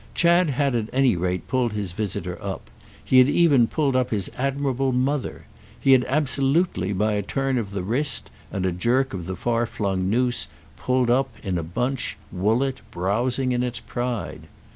[0.15, 2.71] Chad had at any rate pulled his visitor up;
[3.05, 5.45] he had even pulled up his admirable mother;
[5.79, 9.67] he had absolutely, by a turn of the wrist and a jerk of the far
[9.67, 14.47] flung noose, pulled up, in a bunch, Woollett browsing in its pride.